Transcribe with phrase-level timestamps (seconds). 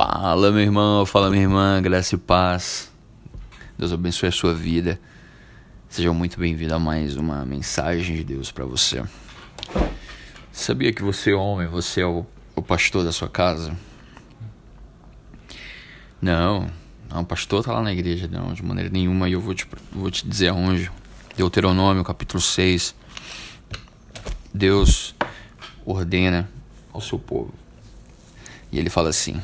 [0.00, 2.88] Fala, meu irmão, fala, minha irmã, graça e paz.
[3.76, 5.00] Deus abençoe a sua vida.
[5.88, 9.02] Seja muito bem-vindo a mais uma mensagem de Deus para você.
[10.52, 12.24] Sabia que você, homem, você é o,
[12.54, 13.76] o pastor da sua casa?
[16.22, 16.70] Não,
[17.10, 19.66] não, o pastor tá lá na igreja, não, de maneira nenhuma, e eu vou te,
[19.90, 20.92] vou te dizer aonde.
[21.36, 22.94] Deuteronômio, capítulo 6.
[24.54, 25.16] Deus
[25.84, 26.48] ordena
[26.92, 27.52] ao seu povo.
[28.70, 29.42] E ele fala assim: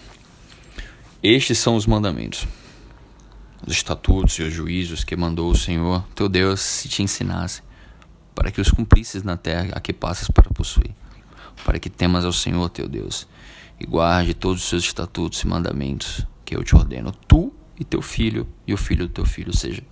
[1.27, 2.46] estes são os mandamentos,
[3.67, 7.62] os estatutos e os juízos que mandou o Senhor teu Deus se te ensinasse,
[8.35, 10.90] para que os cumprisses na terra a que passas para possuir,
[11.64, 13.26] para que temas ao Senhor teu Deus
[13.80, 18.02] e guarde todos os seus estatutos e mandamentos que eu te ordeno, tu e teu
[18.02, 19.82] filho e o filho do teu filho, ou seja,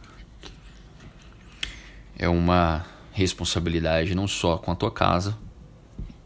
[2.18, 5.34] é uma responsabilidade não só com a tua casa,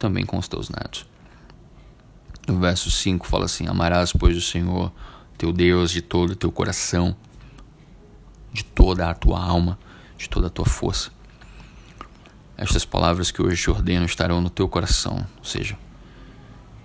[0.00, 1.06] também com os teus netos.
[2.46, 4.92] No verso 5 fala assim: Amarás, pois, o Senhor
[5.36, 7.16] teu Deus de todo o teu coração,
[8.52, 9.78] de toda a tua alma,
[10.16, 11.10] de toda a tua força.
[12.56, 15.76] Estas palavras que hoje te ordeno estarão no teu coração, ou seja,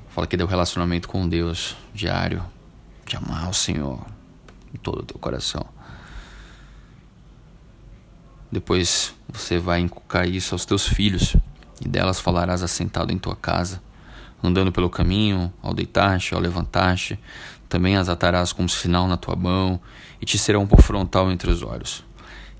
[0.09, 2.43] fala que é o relacionamento com Deus diário,
[3.05, 4.05] de amar o Senhor
[4.73, 5.65] em todo o teu coração.
[8.51, 11.37] Depois você vai inculcar isso aos teus filhos,
[11.79, 13.81] e delas falarás assentado em tua casa
[14.43, 17.19] andando pelo caminho, ao deitar-te, ao levantar-te,
[17.69, 19.79] também as atarás como sinal na tua mão,
[20.19, 22.03] e te serão por frontal entre os olhos.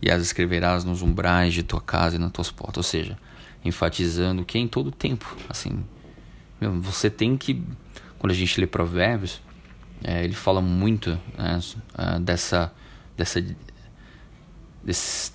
[0.02, 2.78] E as escreverás nos umbrais de tua casa e nas tuas portas.
[2.78, 3.18] Ou seja,
[3.64, 5.84] enfatizando que é em todo tempo, assim,
[6.82, 7.64] você tem que,
[8.18, 9.42] quando a gente lê provérbios,
[10.04, 11.60] é, ele fala muito né,
[11.98, 12.74] é, dessa,
[13.16, 13.46] dessa,
[14.84, 15.32] desse,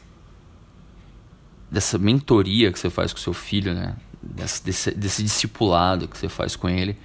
[1.70, 3.94] dessa mentoria que você faz com seu filho, né?
[4.34, 6.96] Desse, desse, desse discipulado que você faz com ele.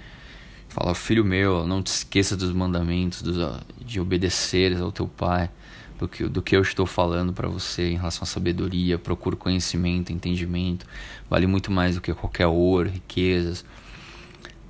[0.68, 3.36] Fala, filho meu, não te esqueça dos mandamentos, dos,
[3.84, 5.50] de obedecer ao teu pai,
[5.98, 8.98] do que, do que eu estou falando para você em relação à sabedoria.
[8.98, 10.86] Procura conhecimento, entendimento.
[11.28, 13.64] Vale muito mais do que qualquer ouro, riquezas.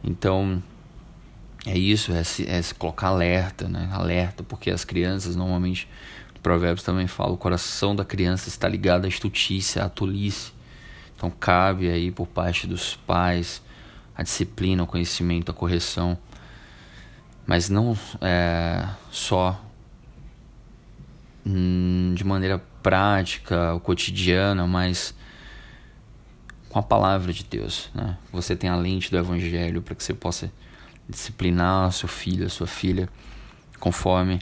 [0.03, 0.61] Então,
[1.65, 3.89] é isso, é se, é se colocar alerta, né?
[3.93, 5.89] Alerta, porque as crianças normalmente,
[6.43, 10.53] Provérbios também fala, o coração da criança está ligado à estutícia, à tolice.
[11.23, 13.63] Então cabe aí por parte dos pais
[14.13, 16.19] a disciplina, o conhecimento, a correção,
[17.47, 19.65] mas não é, só
[21.47, 25.15] hum, de maneira prática, o cotidiana, mas
[26.69, 28.19] com a palavra de Deus, né?
[28.33, 30.51] Você tem a lente do Evangelho para que você possa
[31.09, 33.09] disciplinar seu filho, a sua filha,
[33.79, 34.41] conforme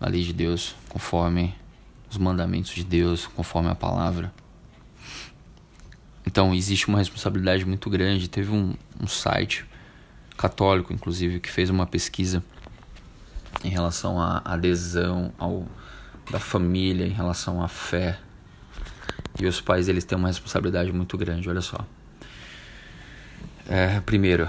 [0.00, 1.54] a lei de Deus, conforme
[2.10, 4.32] os mandamentos de Deus, conforme a palavra.
[6.26, 8.28] Então existe uma responsabilidade muito grande.
[8.28, 9.64] Teve um, um site
[10.36, 12.42] católico, inclusive, que fez uma pesquisa
[13.64, 15.66] em relação à adesão ao,
[16.30, 18.18] da família, em relação à fé.
[19.38, 21.78] E os pais eles têm uma responsabilidade muito grande, olha só.
[23.68, 24.48] É, primeiro,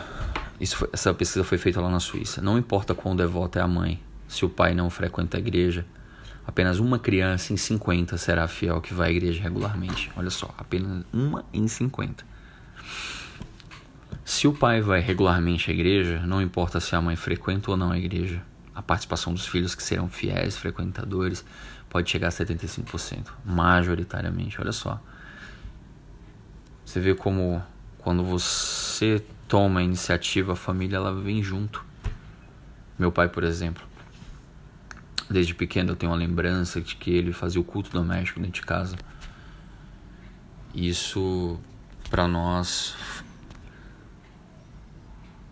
[0.73, 2.41] foi, essa pesquisa foi feita lá na Suíça.
[2.41, 5.85] Não importa quão devota é a mãe, se o pai não frequenta a igreja,
[6.51, 10.11] Apenas uma criança em 50 será fiel que vai à igreja regularmente.
[10.17, 12.25] Olha só, apenas uma em 50.
[14.25, 17.89] Se o pai vai regularmente à igreja, não importa se a mãe frequenta ou não
[17.89, 18.43] a igreja,
[18.75, 21.45] a participação dos filhos que serão fiéis, frequentadores,
[21.89, 24.59] pode chegar a 75%, majoritariamente.
[24.59, 25.01] Olha só.
[26.83, 27.63] Você vê como
[27.99, 31.85] quando você toma a iniciativa, a família ela vem junto.
[32.99, 33.85] Meu pai, por exemplo,
[35.31, 38.67] Desde pequeno eu tenho uma lembrança de que ele fazia o culto doméstico dentro de
[38.67, 38.97] casa.
[40.75, 41.57] Isso
[42.09, 42.95] para nós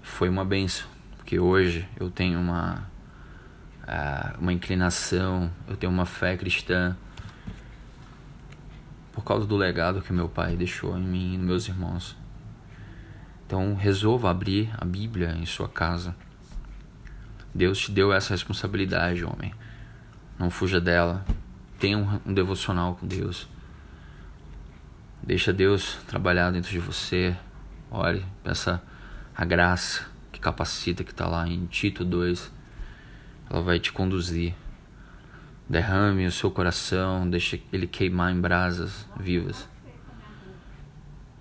[0.01, 0.85] foi uma benção,
[1.15, 2.89] porque hoje eu tenho uma
[3.83, 6.97] uh, uma inclinação, eu tenho uma fé cristã
[9.13, 12.17] por causa do legado que meu pai deixou em mim e nos meus irmãos.
[13.45, 16.13] Então resolva abrir a Bíblia em sua casa.
[17.53, 19.53] Deus te deu essa responsabilidade, homem.
[20.37, 21.25] Não fuja dela.
[21.79, 23.47] Tenha um, um devocional com Deus.
[25.21, 27.35] Deixa Deus trabalhar dentro de você.
[27.91, 28.81] Ore, peça
[29.35, 32.51] a graça que capacita, que está lá em Tito 2.
[33.49, 34.53] Ela vai te conduzir.
[35.67, 39.67] Derrame o seu coração, deixe ele queimar em brasas vivas.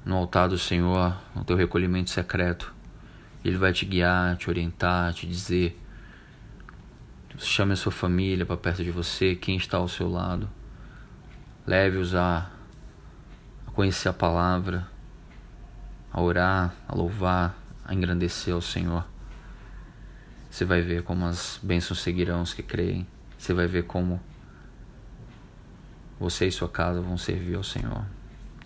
[0.04, 2.74] No altar do Senhor, no teu recolhimento secreto,
[3.44, 5.78] Ele vai te guiar, te orientar, te dizer
[7.40, 10.50] Chame a sua família para perto de você, quem está ao seu lado.
[11.64, 12.50] Leve-os a,
[13.64, 14.88] a conhecer a palavra,
[16.12, 19.06] a orar, a louvar, a engrandecer ao Senhor.
[20.50, 23.06] Você vai ver como as bênçãos seguirão os que creem.
[23.38, 24.20] Você vai ver como
[26.18, 28.04] você e sua casa vão servir ao Senhor.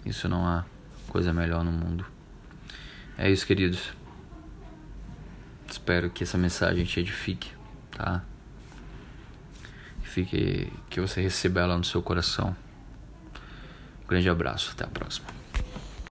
[0.07, 0.65] Isso não há
[1.09, 2.07] coisa melhor no mundo.
[3.19, 3.93] É isso, queridos.
[5.69, 7.53] Espero que essa mensagem te edifique,
[7.91, 8.25] tá?
[10.13, 12.55] Fique, que você receba ela no seu coração.
[14.05, 15.27] Um grande abraço, até a próxima.